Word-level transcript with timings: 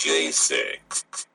DJ6. 0.00 1.29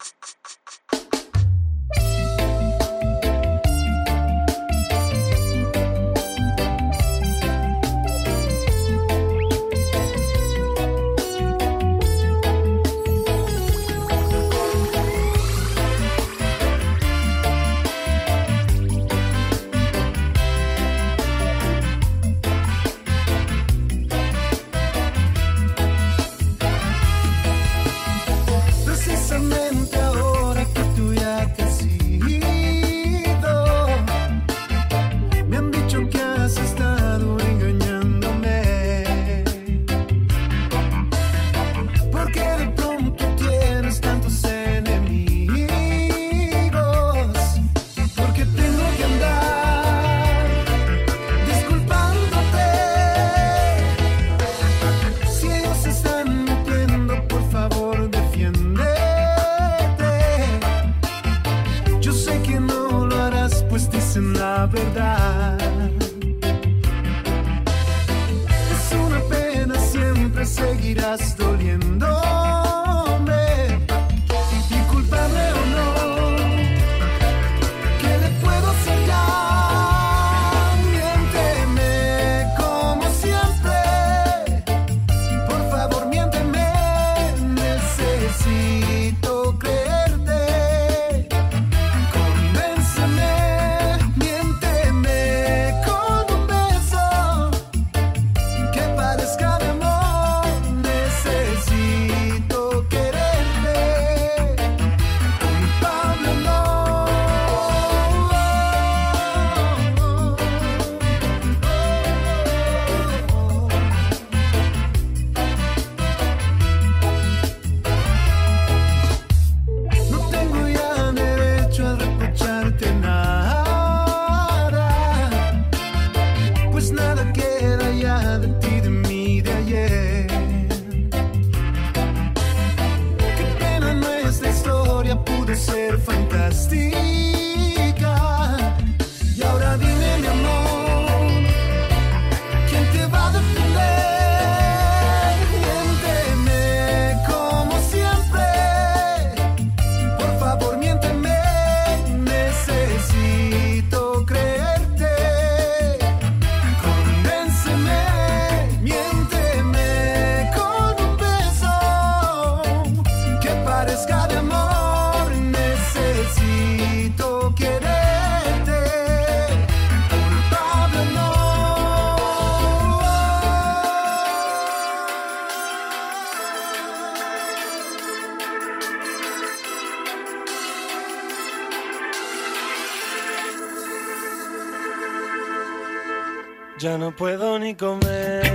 No 186.97 187.15
puedo 187.15 187.59
ni 187.59 187.75
comer. 187.75 188.54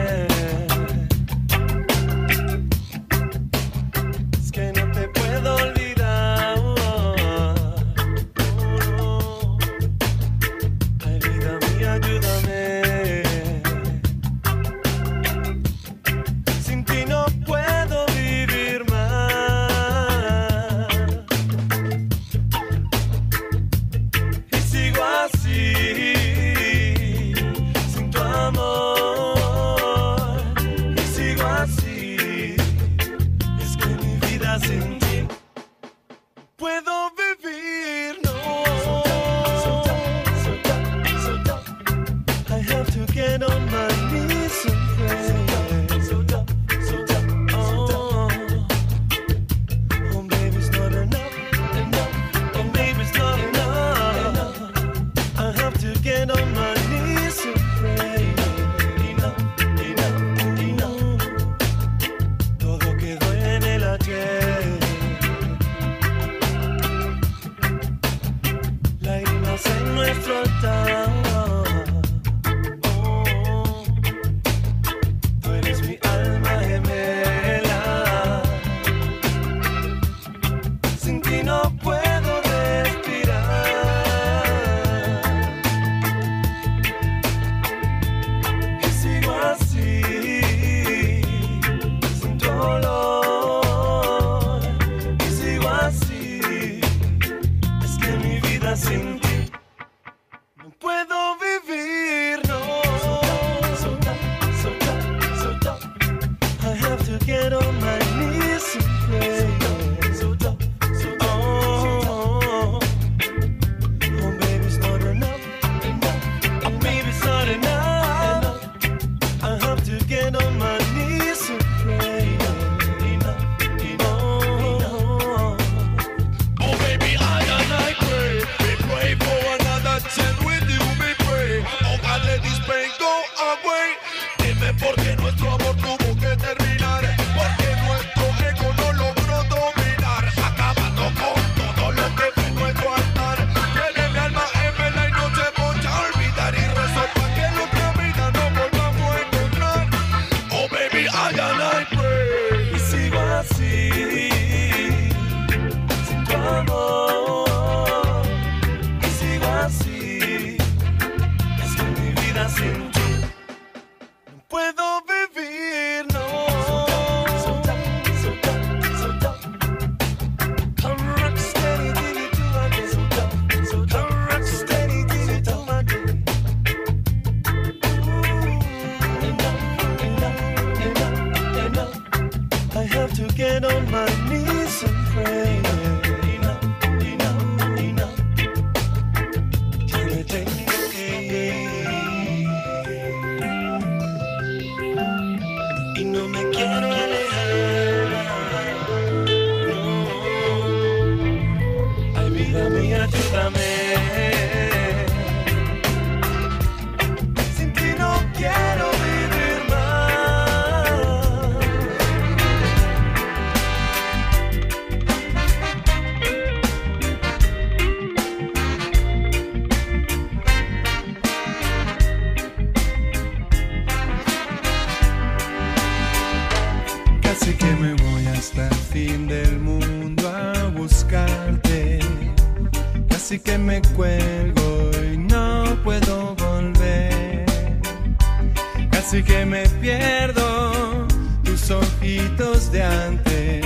De 242.18 242.82
antes. 242.82 243.64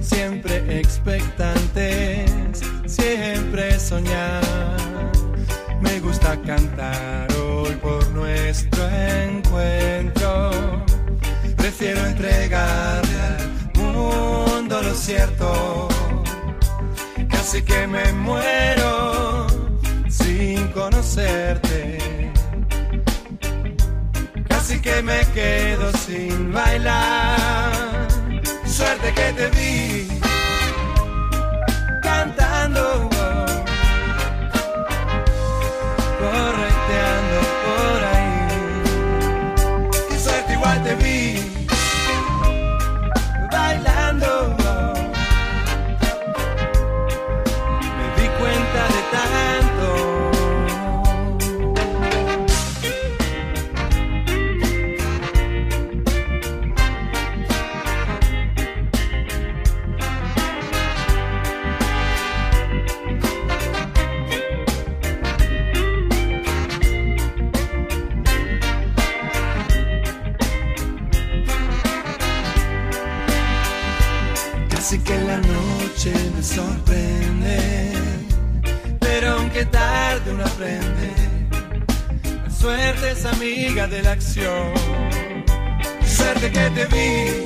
Siempre 0.00 0.80
expectantes, 0.80 2.30
siempre 2.86 3.78
soñar. 3.78 4.42
Me 5.82 6.00
gusta 6.00 6.40
cantar 6.46 7.30
hoy 7.34 7.72
por 7.76 8.08
nuestro 8.12 8.88
encuentro. 8.88 10.50
Prefiero 11.56 12.06
entregarle 12.06 13.18
al 13.20 13.82
mundo 13.82 14.82
lo 14.82 14.94
cierto. 14.94 15.88
Casi 17.28 17.62
que 17.62 17.86
me 17.86 18.12
muero 18.14 19.46
sin 20.08 20.68
conocerte. 20.68 22.30
Casi 24.48 24.80
que 24.80 25.02
me 25.02 25.20
quedo 25.34 25.92
sin 25.98 26.50
bailar. 26.50 27.41
Suerte 28.82 29.14
que 29.14 29.32
te 29.38 29.46
vi 29.56 30.08
cantando. 32.02 33.08
Correteando 36.22 37.38
por 37.64 37.98
ahí. 38.12 38.32
Y 40.10 40.16
suerte 40.18 40.52
igual 40.54 40.82
te 40.82 40.94
vi 40.96 41.21
la 80.38 80.46
suerte 82.48 83.10
es 83.10 83.24
amiga 83.24 83.86
de 83.86 84.02
la 84.02 84.12
acción. 84.12 84.72
Suerte 86.06 86.50
que 86.50 86.70
te 86.70 86.86
vi 86.86 87.44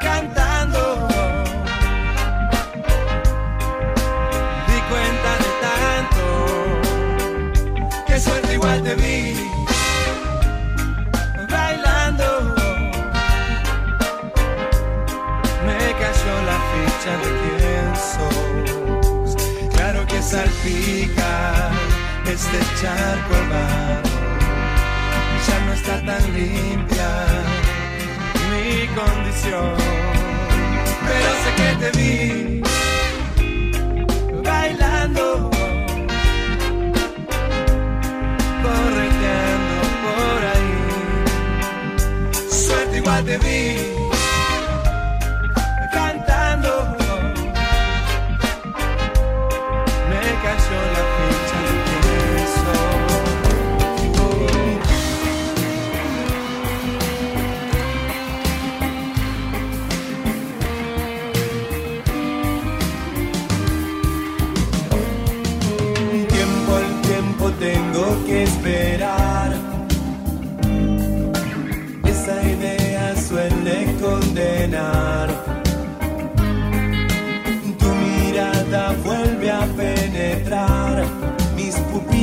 cantando, 0.00 1.08
salpica 20.62 21.70
este 22.26 22.58
charco 22.80 23.34
helado. 23.34 24.10
Ya 25.46 25.58
no 25.66 25.72
está 25.72 25.94
tan 26.04 26.22
limpia 26.34 27.10
mi 28.50 28.86
condición. 28.94 29.74
Pero 31.06 31.30
sé 31.42 31.50
que 31.56 31.68
te 31.80 31.88
vi 31.98 32.62
bailando, 34.44 35.50
correteando 38.62 39.82
por 40.04 40.40
ahí. 40.52 40.74
Suerte 42.50 42.96
igual 42.98 43.24
te 43.24 43.38
vi 43.38 44.01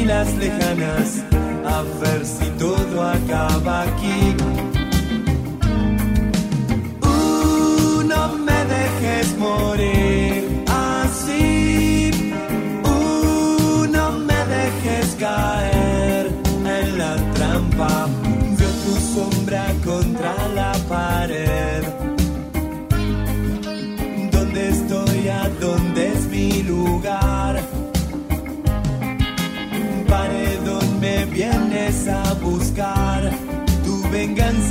pupilas 0.09 0.35
lejanas. 0.37 1.23
A 1.65 1.83
ver 2.01 2.25
si 2.25 2.45
todo 2.57 3.01
acaba 3.01 3.83
aquí. 3.83 4.38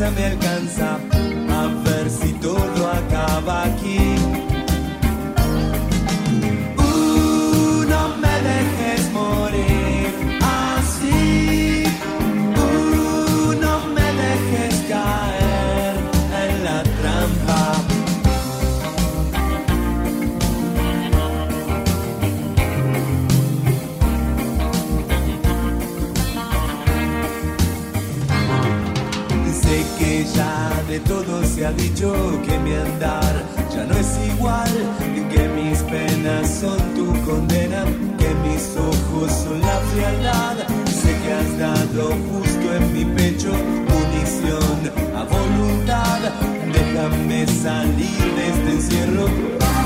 Me 0.06 0.26
alcanza. 0.26 0.98
A 1.50 1.66
ver 1.84 2.08
si 2.08 2.32
todo 2.34 2.88
acaba 2.88 3.64
aquí. 3.64 3.97
ha 31.68 31.72
dicho 31.72 32.12
que 32.46 32.58
mi 32.60 32.72
andar 32.72 33.34
ya 33.74 33.84
no 33.84 33.94
es 33.94 34.18
igual, 34.32 34.72
que 35.30 35.48
mis 35.48 35.78
penas 35.82 36.48
son 36.60 36.78
tu 36.94 37.06
condena, 37.26 37.84
que 38.18 38.30
mis 38.46 38.74
ojos 38.76 39.30
son 39.44 39.60
la 39.60 39.78
frialdad. 39.90 40.56
Sé 40.86 41.14
que 41.22 41.32
has 41.32 41.58
dado 41.58 42.04
justo 42.30 42.74
en 42.74 42.92
mi 42.94 43.04
pecho 43.04 43.52
munición 43.92 44.78
a 45.14 45.24
voluntad. 45.24 46.20
Déjame 46.72 47.46
salir 47.46 48.24
de 48.36 48.48
este 48.48 48.70
encierro. 48.72 49.77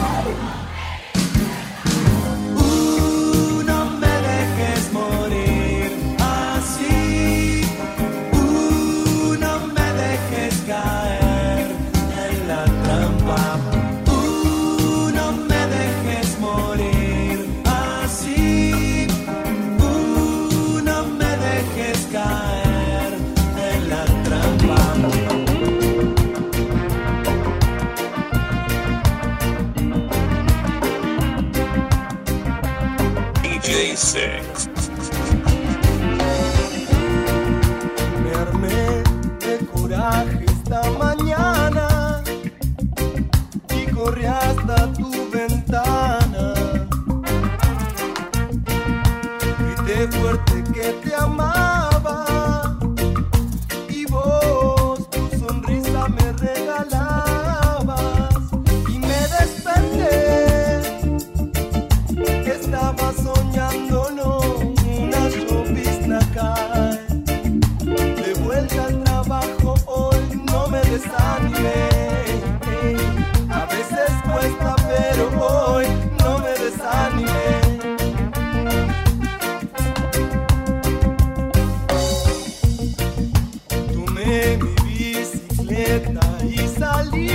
Salí. 86.78 87.28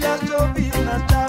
La 0.00 0.16
llovizna 0.26 1.06
ya 1.08 1.24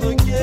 the 0.00 0.14
game. 0.24 0.33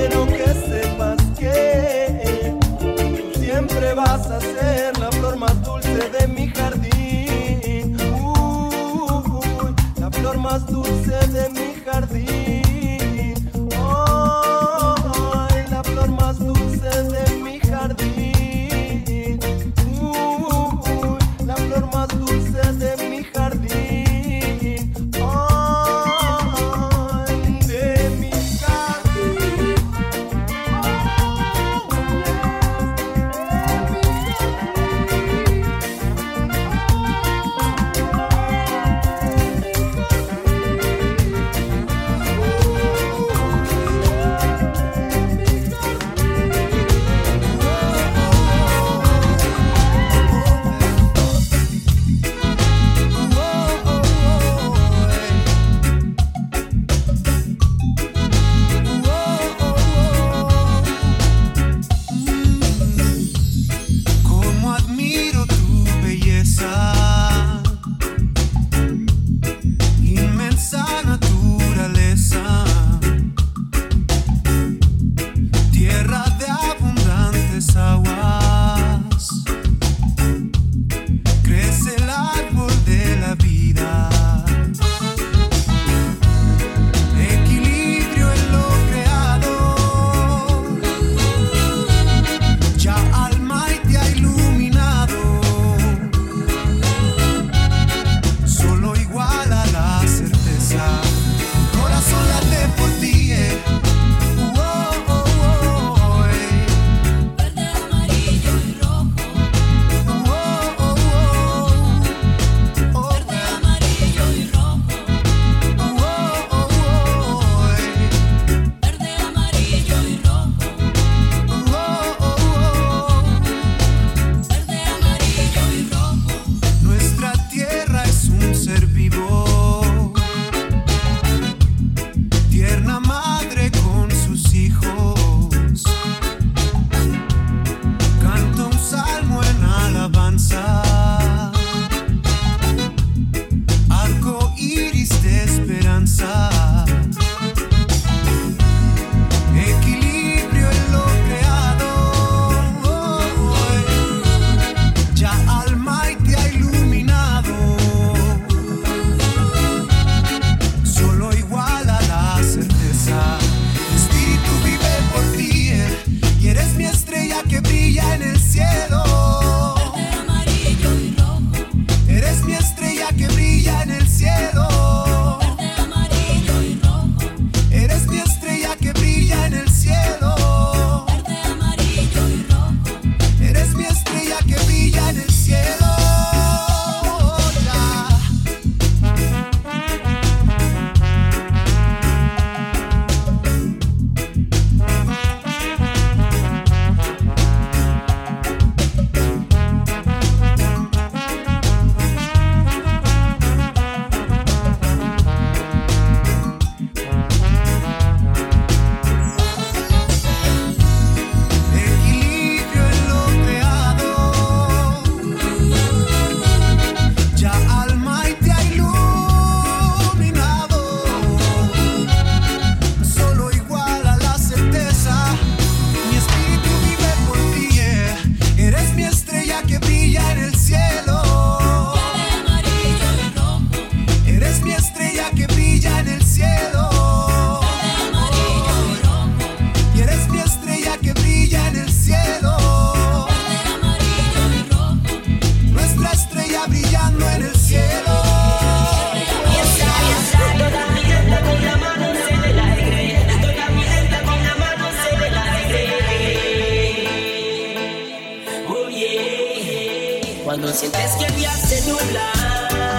Cuando 260.43 260.71
sientes 260.73 261.11
que 261.17 261.25
el 261.25 261.35
día 261.35 261.51
se 261.51 261.89
nubla 261.89 262.90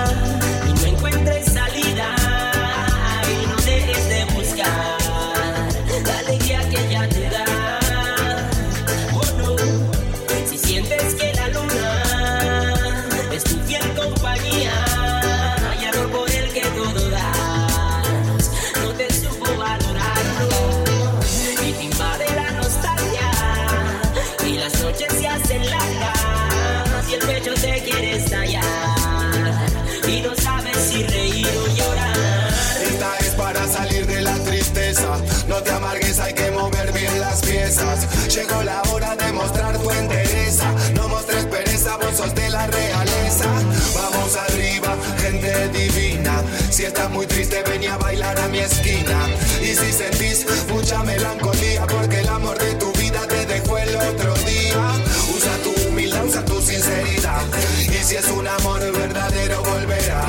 Si 46.82 46.86
estás 46.86 47.10
muy 47.10 47.24
triste, 47.26 47.62
ven 47.62 47.88
a 47.88 47.96
bailar 47.96 48.36
a 48.40 48.48
mi 48.48 48.58
esquina. 48.58 49.28
Y 49.62 49.66
si 49.66 49.92
sentís 49.92 50.44
mucha 50.68 51.00
melancolía, 51.04 51.86
porque 51.86 52.18
el 52.18 52.26
amor 52.26 52.58
de 52.58 52.74
tu 52.74 52.90
vida 52.94 53.20
te 53.28 53.46
dejó 53.46 53.78
el 53.78 53.94
otro 53.94 54.34
día, 54.38 54.92
usa 55.32 55.56
tu 55.62 55.88
humildad, 55.88 56.24
usa 56.24 56.44
tu 56.44 56.60
sinceridad. 56.60 57.44
Y 57.88 58.02
si 58.02 58.16
es 58.16 58.26
un 58.30 58.48
amor 58.48 58.80
verdadero, 58.80 59.62
volverá. 59.62 60.26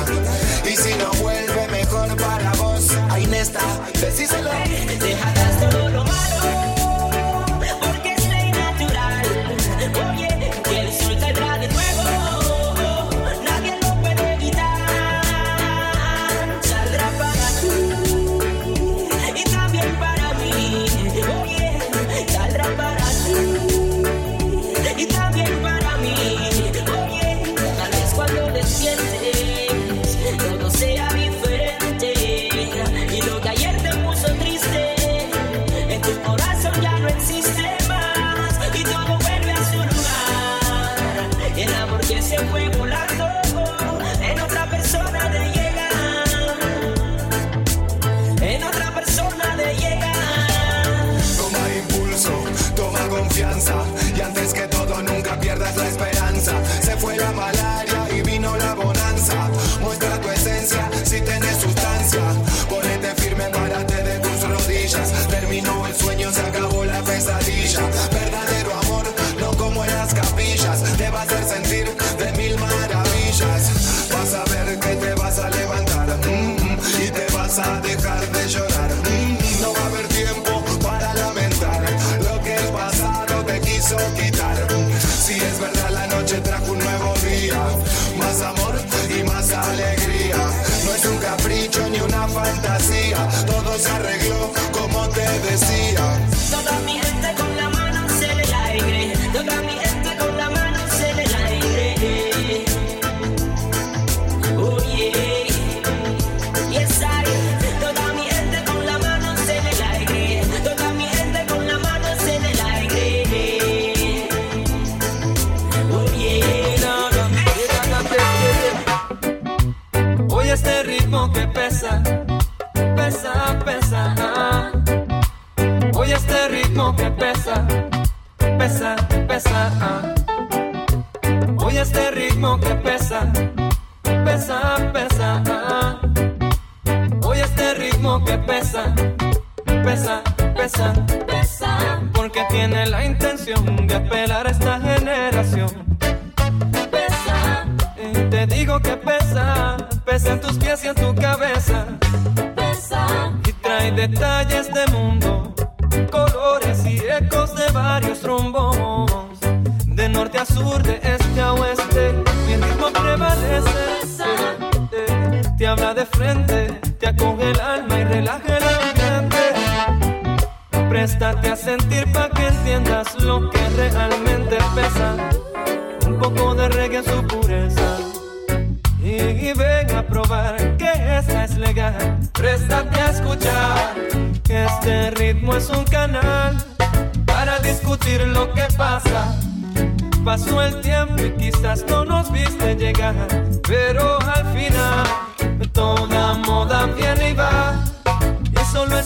Y 0.64 0.76
si 0.76 0.94
no 0.94 1.10
vuelve, 1.14 1.66
mejor 1.72 2.16
para 2.18 2.52
vos. 2.52 2.86
Ahí 3.10 3.28
está, 3.34 3.60
decíselo. 4.00 4.50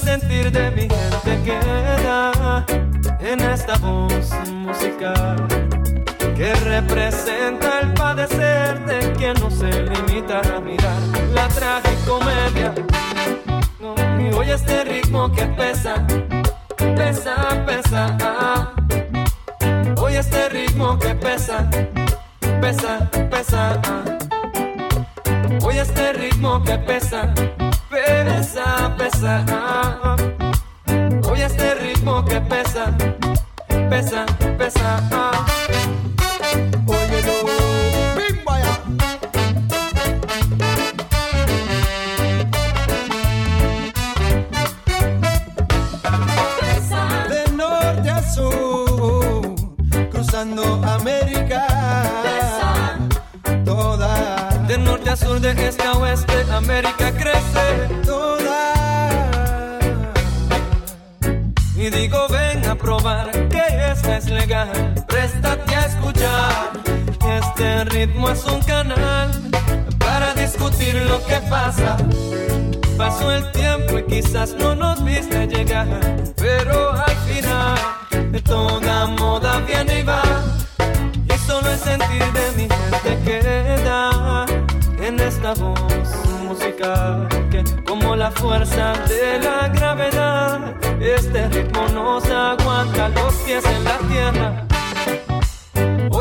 sentir 0.08 0.50
de 0.50 0.70
mi 0.70 0.88
gente 0.88 1.32
queda 1.44 2.64
en 3.20 3.40
esta 3.40 3.76
voz 3.76 4.30
musical 4.50 5.36
que 6.34 6.54
representa 6.54 7.80
el 7.82 7.92
padecer 7.92 8.86
de 8.86 9.12
quien 9.18 9.34
no 9.34 9.50
se 9.50 9.70
limita 9.82 10.40
a 10.56 10.60
mirar 10.60 11.00
la 11.34 11.46
tragicomedia. 11.48 12.74
No, 13.80 13.94
y 14.18 14.32
hoy 14.32 14.50
este 14.50 14.84
ritmo 14.84 15.30
que 15.30 15.44
pesa, 15.60 15.94
pesa, 16.96 17.34
pesa. 17.66 18.02
Hoy 19.98 20.14
este 20.16 20.48
ritmo 20.48 20.98
que 20.98 21.14
pesa, 21.16 21.68
pesa, 22.62 23.10
pesa. 23.30 23.80
Hoy 25.62 25.78
este 25.78 26.14
ritmo 26.14 26.62
que 26.64 26.78
pesa 26.78 27.34
quieres 28.08 28.56
a 28.56 28.96
pesar. 28.96 29.44
Este 31.36 31.74
ritmo 31.76 32.24
que 32.24 32.40
pesa, 32.42 32.92
pesa, 33.88 34.26
pesa. 34.58 35.27
más 68.28 68.44
un 68.44 68.60
canal 68.60 69.30
para 69.98 70.34
discutir 70.34 70.94
lo 71.08 71.18
que 71.24 71.36
pasa. 71.48 71.96
Pasó 72.98 73.32
el 73.32 73.50
tiempo 73.52 73.98
y 73.98 74.02
quizás 74.04 74.54
no 74.54 74.74
nos 74.74 75.02
viste 75.02 75.46
llegar, 75.46 75.88
pero 76.36 76.92
al 76.92 77.16
final 77.26 77.78
de 78.30 78.40
toda 78.42 79.06
moda 79.06 79.60
viene 79.60 80.00
y 80.00 80.02
va. 80.02 80.22
Y 81.32 81.38
solo 81.46 81.70
el 81.70 81.78
sentir 81.78 82.24
de 82.38 82.46
mi 82.56 82.68
gente 82.68 83.18
queda 83.24 84.44
en 85.00 85.20
esta 85.20 85.54
voz 85.54 86.10
musical 86.44 87.28
que 87.50 87.64
como 87.84 88.14
la 88.14 88.30
fuerza 88.30 88.92
de 89.08 89.38
la 89.38 89.68
gravedad, 89.68 90.74
este 91.00 91.48
ritmo 91.48 91.88
nos 91.94 92.26
aguanta 92.26 93.08
los 93.08 93.34
pies 93.36 93.64
en 93.64 93.84
la 93.84 93.98
tierra 94.10 94.67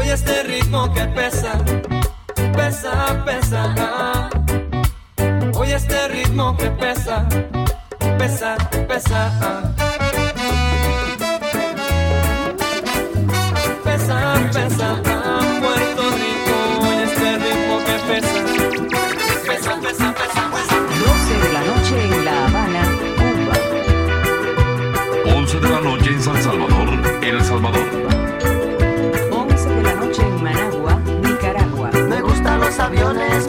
y 0.08 0.10
este 0.10 0.44
ritmo 0.44 0.94
que 0.94 1.06
pesa, 1.08 1.58
pesa, 2.56 3.24
pesa. 3.26 3.76
Ah. 3.78 4.30
Oye 5.54 5.76
este, 5.76 5.96
este 5.96 6.08
ritmo 6.08 6.56
que 6.56 6.70
pesa, 6.72 7.28
pesa, 8.18 8.56
pesa. 8.88 9.74
Pesa, 13.84 14.50
pesa. 14.54 15.02
Puerto 15.62 16.04
Rico, 16.22 16.56
oye 16.88 17.04
este 17.04 17.38
ritmo 17.44 17.76
que 17.88 17.96
pesa, 18.08 18.40
pesa, 19.46 19.72
pesa, 19.82 20.14
pesa. 20.14 20.44
pesa. 20.54 20.76
12 21.06 21.34
de 21.44 21.50
la 21.54 21.62
noche 21.70 21.96
en 22.06 22.26
La 22.26 22.46
Habana, 22.46 22.84
Cuba. 23.18 23.56
11 25.36 25.60
de 25.60 25.70
la 25.70 25.82
noche 25.82 26.10
en 26.12 26.22
San 26.22 26.42
Salvador, 26.42 26.88
El 27.24 27.44
Salvador. 27.44 28.37
aviones 32.80 33.48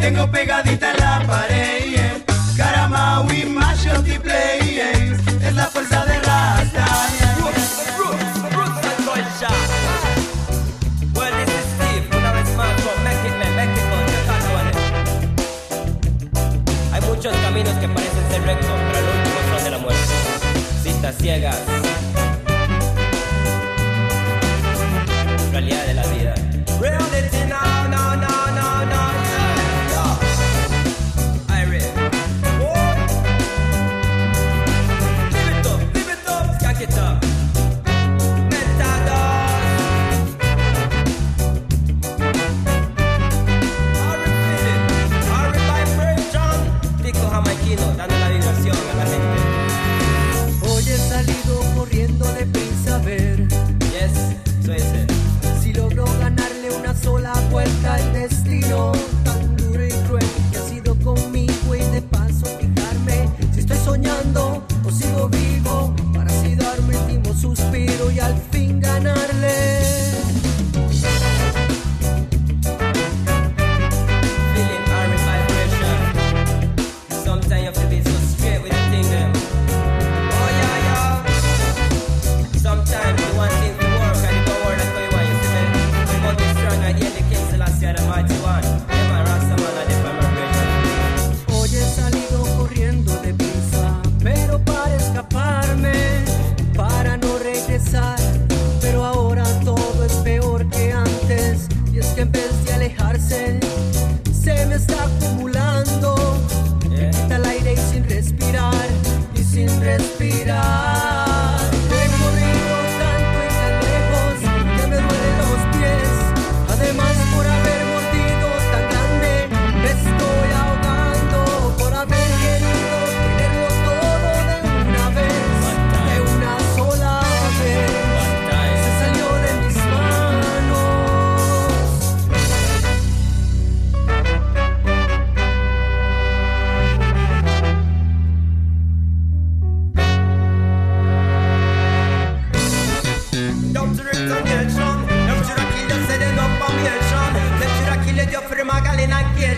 Tengo 0.00 0.30
pegadita 0.30 0.92
en 0.92 0.98
la 0.98 1.22
pared, 1.26 2.22
cara 2.56 2.86
Maui, 2.88 3.44
Mashanti, 3.46 4.18
Play, 4.18 4.80
es 5.42 5.54
la 5.54 5.66
fuerza 5.66 6.04
de 6.04 6.14
Rastadia. 6.20 7.34
Ruth, 7.38 7.56
Ruth, 7.98 8.52
Ruth, 8.52 8.76
soy 9.04 9.22
Shaka. 9.40 9.54
Buenas 11.12 11.40
noches, 11.40 11.64
Steve, 11.74 12.06
una 12.18 12.32
vez 12.32 12.56
más. 12.56 12.68
Con 12.82 13.02
Mexican, 13.02 13.56
Mexican, 13.56 14.04
mexican. 14.04 14.66
Hay 16.92 17.00
muchos 17.00 17.34
caminos 17.36 17.74
que 17.78 17.88
parecen 17.88 18.30
ser 18.30 18.42
rectos, 18.42 18.78
pero 18.92 18.98
el 18.98 19.06
último 19.16 19.38
son 19.50 19.64
de 19.64 19.70
la 19.70 19.78
muerte. 19.78 20.14
Citas 20.82 21.14
ciegas. 21.18 21.75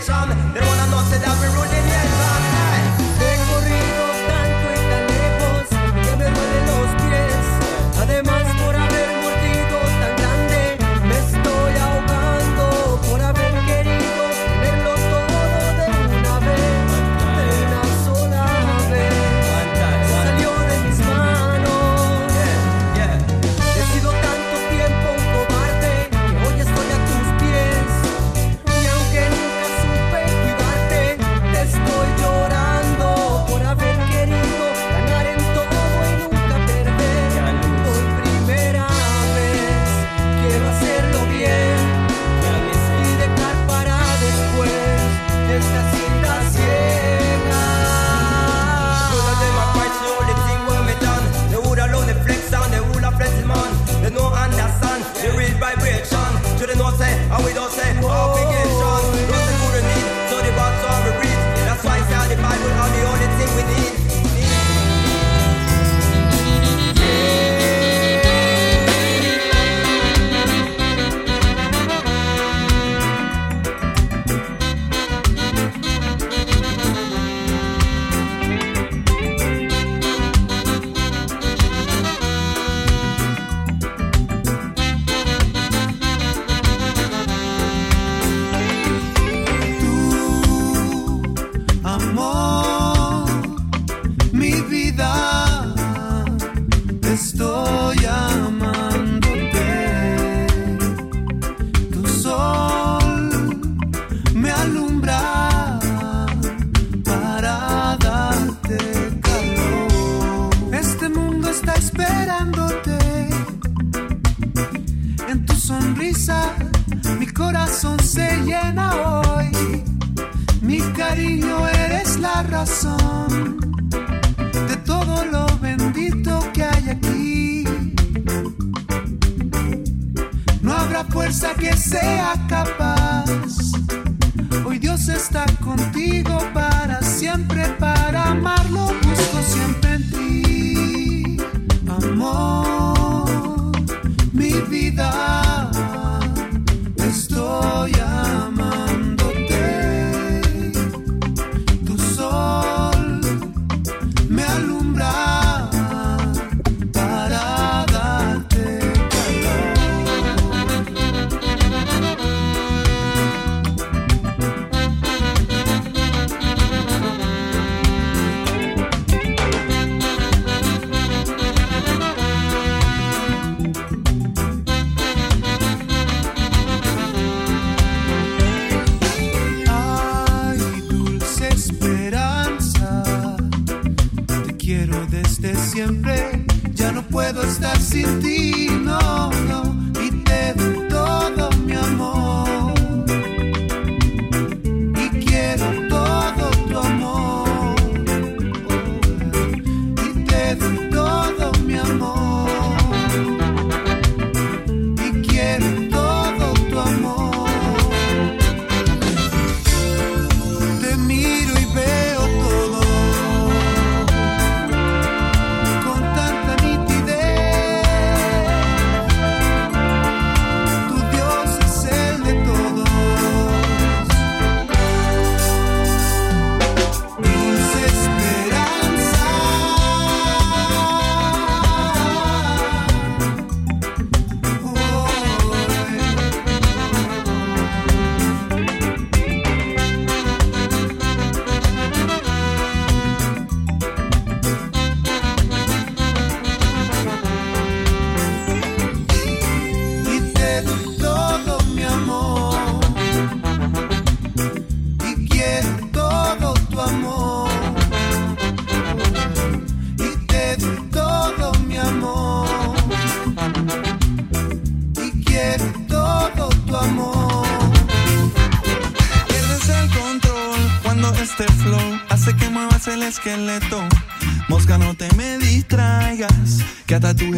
direction. 0.06 0.54
They 0.54 0.60
wanna 0.60 0.90
know 0.90 1.02
say 1.10 1.18
that 1.18 1.36
we're. 1.40 1.57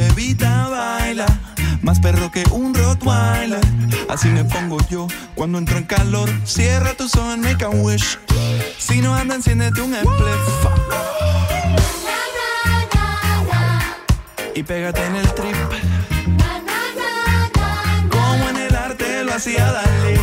Tu 0.01 0.15
jevita 0.15 0.69
baila. 0.69 1.27
Más 1.83 1.99
perro 2.01 2.31
que 2.31 2.45
un 2.51 2.75
Rottweiler. 2.75 3.61
Así 4.09 4.29
me 4.29 4.45
pongo 4.45 4.79
yo 4.91 5.07
cuando 5.35 5.59
entro 5.59 5.79
en 5.79 5.85
calor. 5.85 6.29
Cierra 6.45 6.95
tus 6.95 7.15
ojos, 7.17 7.39
make 7.39 7.65
a. 7.65 7.71
Si 8.79 9.01
no 9.01 9.15
anda, 9.15 9.35
enciéndete 9.35 9.81
un 9.81 9.95
spliff. 9.95 10.67
Y 14.55 14.63
pégate 14.63 15.05
en 15.07 15.17
el 15.17 15.35
trip. 15.35 15.57
Como 18.11 18.49
en 18.51 18.57
el 18.57 18.77
arte 18.77 19.25
lo 19.25 19.35
hacía 19.35 19.73
Dalí. 19.73 20.21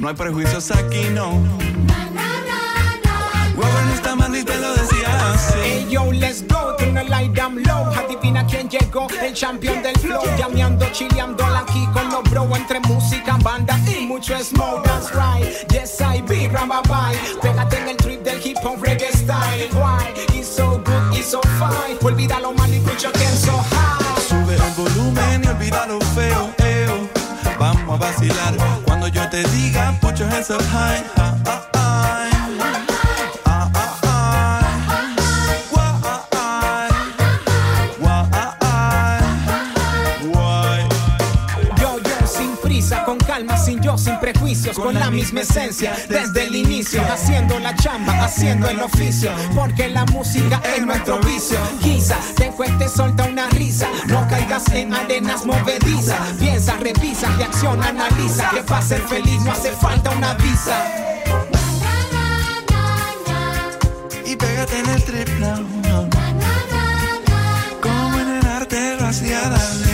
No 0.00 0.08
hay 0.08 0.14
prejuicios 0.14 0.70
aquí, 0.70 1.08
no. 1.12 1.30
Huevo 3.56 3.80
no 3.86 3.94
está 3.94 4.14
mal 4.14 4.34
y 4.36 4.44
te 4.44 4.56
lo. 4.56 4.77
Hey 5.54 5.86
yo, 5.88 6.04
let's 6.10 6.42
go, 6.42 6.76
turn 6.78 6.94
the 6.94 7.04
light 7.04 7.34
down 7.34 7.62
low. 7.62 7.84
Adivina 7.94 8.46
quién 8.46 8.68
llegó, 8.68 9.06
el 9.22 9.34
champion 9.34 9.82
del 9.82 9.96
flow. 9.98 10.22
Llameando, 10.36 10.86
chileando 10.92 11.44
aquí 11.44 11.86
con 11.92 12.08
los 12.10 12.22
bro. 12.30 12.48
Entre 12.56 12.80
música, 12.80 13.36
banda 13.42 13.78
y 13.86 14.06
mucho 14.06 14.38
smoke. 14.38 14.84
That's 14.84 15.12
right, 15.14 15.44
yes 15.72 16.00
I 16.00 16.20
be, 16.22 16.48
bye. 16.48 17.16
Pégate 17.40 17.78
en 17.78 17.88
el 17.88 17.96
trip 17.96 18.22
del 18.22 18.40
hip 18.44 18.58
hop 18.62 18.82
reggae 18.82 19.12
style. 19.12 19.68
Why? 19.72 20.12
It's 20.34 20.48
so 20.48 20.78
good, 20.78 21.16
it's 21.16 21.30
so 21.30 21.40
fine. 21.58 21.96
Olvida 22.02 22.40
lo 22.40 22.52
malo 22.52 22.72
y 22.72 22.76
escucha 22.76 23.12
que 23.12 23.26
so 23.26 23.52
high. 23.52 24.22
Sube 24.28 24.54
el 24.54 24.72
volumen 24.76 25.44
y 25.44 25.48
olvida 25.48 25.86
lo 25.86 26.00
feo, 26.14 26.50
eo. 26.58 27.08
Vamos 27.58 27.94
a 27.94 27.96
vacilar 27.96 28.54
cuando 28.84 29.08
yo 29.08 29.28
te 29.30 29.42
diga, 29.50 29.98
put 30.00 30.16
your 30.16 30.28
hands 30.28 30.50
up 30.50 30.62
high. 30.70 31.67
Sin 43.98 44.18
prejuicios, 44.20 44.76
con 44.76 44.94
la 44.94 45.10
misma 45.10 45.40
esencia, 45.40 45.94
desde 46.08 46.44
el 46.44 46.54
inicio, 46.54 47.02
haciendo 47.12 47.58
la 47.58 47.74
chamba, 47.76 48.24
haciendo 48.24 48.68
el 48.68 48.80
oficio, 48.80 49.30
porque 49.54 49.88
la 49.88 50.04
música 50.06 50.62
es 50.76 50.84
nuestro 50.84 51.18
vicio. 51.20 51.58
Quizás 51.82 52.34
te 52.36 52.48
cueste 52.50 52.88
solta 52.88 53.24
una 53.24 53.48
risa, 53.50 53.88
no 54.06 54.26
caigas 54.28 54.68
en 54.72 54.94
arenas 54.94 55.44
movedizas, 55.44 56.20
piensa, 56.38 56.76
revisa, 56.76 57.28
reacciona, 57.36 57.88
analiza, 57.88 58.50
que 58.50 58.62
para 58.62 58.82
ser 58.82 59.00
feliz 59.02 59.42
no 59.42 59.52
hace 59.52 59.72
falta 59.72 60.10
una 60.10 60.34
visa. 60.34 60.84
Y 64.24 64.36
pégate 64.36 64.78
en 64.78 64.86
el 64.90 65.04
trip 65.04 65.28
now. 65.40 65.66
no. 65.88 66.08
Como 67.80 68.18
en 68.20 68.28
el 68.28 68.46
arte 68.46 68.96
lo 68.98 69.06
hacía 69.06 69.40
darle. 69.40 69.87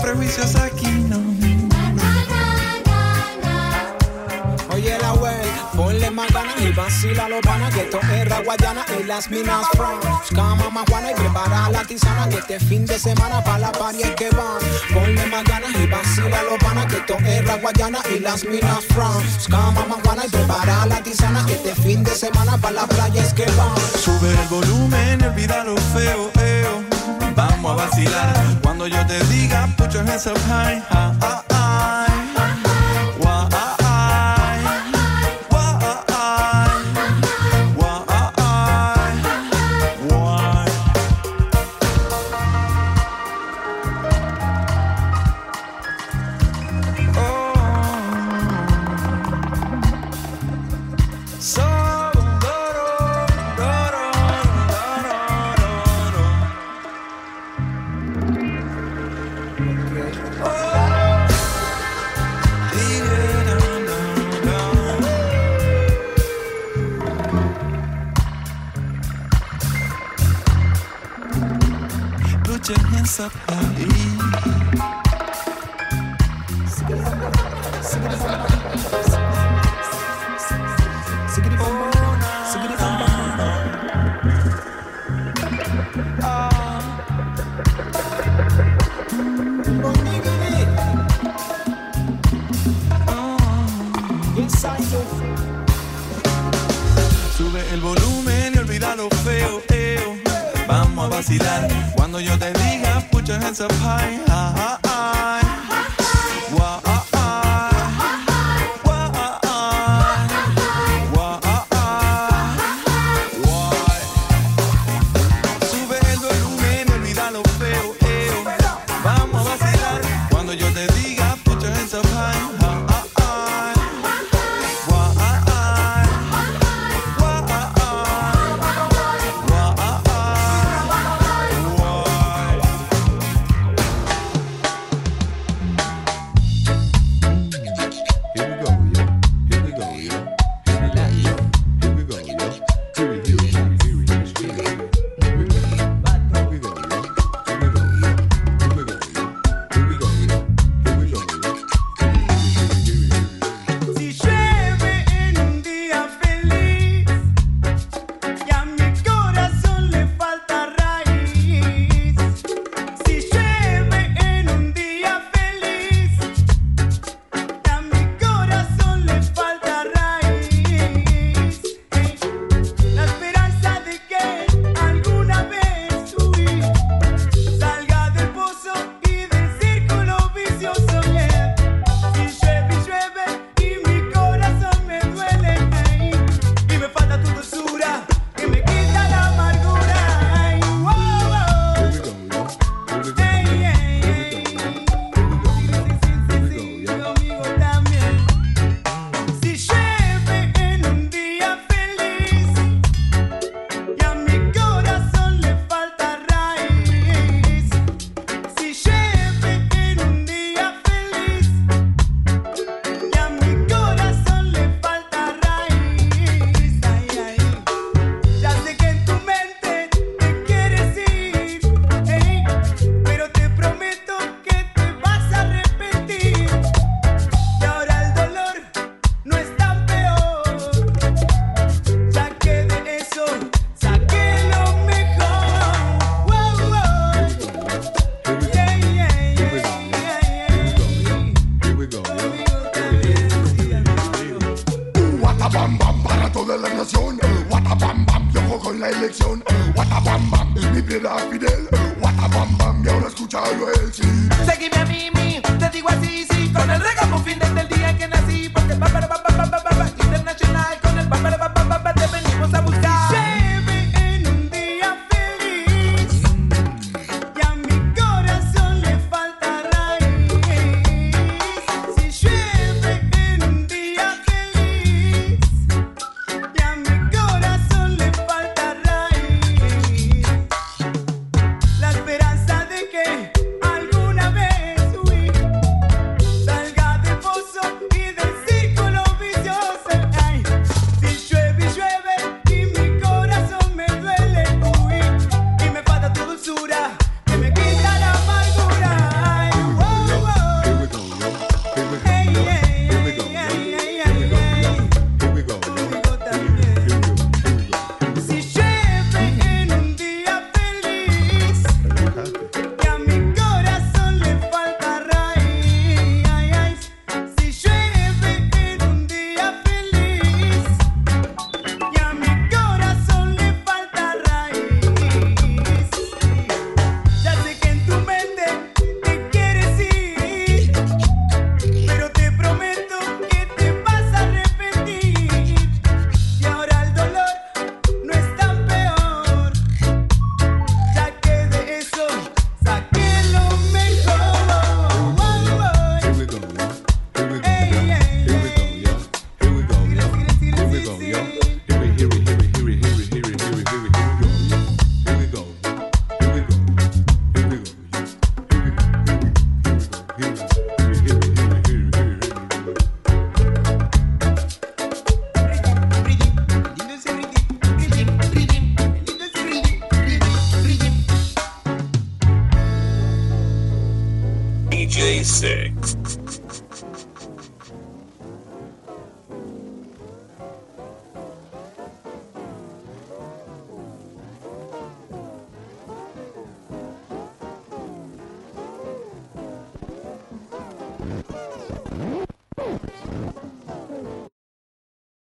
Prejuicios 0.00 0.56
aquí, 0.56 0.90
no. 1.08 1.18
Oye 4.72 4.96
la 4.98 5.12
wey, 5.14 5.34
ponle 5.76 6.10
más 6.10 6.32
ganas 6.32 6.54
y 6.60 6.72
vacila 6.72 7.28
los 7.28 7.40
panas 7.40 7.74
que 7.74 7.82
esto 7.82 7.98
es 8.14 8.28
raguayana 8.28 8.84
y 8.98 9.04
las 9.04 9.28
minas 9.30 9.66
France. 9.72 10.34
Cama 10.34 10.70
más 10.70 10.84
juana 10.88 11.10
y 11.10 11.14
prepara 11.14 11.68
la 11.70 11.84
tisana 11.84 12.28
que 12.28 12.38
este 12.38 12.60
fin 12.60 12.86
de 12.86 12.98
semana 12.98 13.42
para 13.42 13.58
la 13.58 13.72
party 13.72 14.02
es 14.02 14.10
que 14.12 14.30
van. 14.30 14.58
Ponle 14.94 15.26
más 15.26 15.44
ganas 15.44 15.72
y 15.74 15.86
vacila 15.86 16.42
los 16.44 16.58
panas 16.58 16.86
que 16.86 16.96
esto 16.96 17.16
es 17.18 17.44
raguayana 17.46 17.98
y 18.14 18.20
las 18.20 18.44
minas 18.44 18.84
France. 18.88 19.50
Cama 19.50 19.84
más 19.86 19.98
juana 20.04 20.22
y 20.26 20.30
prepara 20.30 20.86
la 20.86 21.02
tisana 21.02 21.44
que 21.46 21.54
este 21.54 21.74
fin 21.74 22.04
de 22.04 22.12
semana 22.12 22.56
para 22.56 22.74
la 22.74 22.86
playa 22.86 23.22
es 23.22 23.34
que 23.34 23.46
van. 23.52 23.76
Sube 23.98 24.30
el 24.30 24.48
volumen 24.48 25.22
olvida 25.24 25.64
lo 25.64 25.76
feo, 25.76 26.30
eo. 26.40 26.79
Cuando 28.62 28.86
yo 28.86 29.06
te 29.06 29.18
diga, 29.26 29.66
put 29.76 29.92
your 29.92 30.04
hands 30.04 30.26
up 30.26 30.36
high. 30.48 31.59